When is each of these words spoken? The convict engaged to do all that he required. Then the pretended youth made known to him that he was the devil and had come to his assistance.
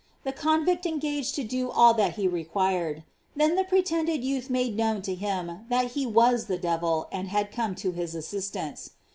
The 0.23 0.31
convict 0.33 0.87
engaged 0.87 1.35
to 1.35 1.43
do 1.43 1.69
all 1.69 1.93
that 1.93 2.13
he 2.15 2.27
required. 2.27 3.03
Then 3.35 3.55
the 3.55 3.63
pretended 3.63 4.23
youth 4.23 4.49
made 4.49 4.75
known 4.75 5.03
to 5.03 5.13
him 5.13 5.67
that 5.69 5.91
he 5.91 6.07
was 6.07 6.47
the 6.47 6.57
devil 6.57 7.07
and 7.11 7.27
had 7.27 7.51
come 7.51 7.75
to 7.75 7.91
his 7.91 8.15
assistance. 8.15 8.93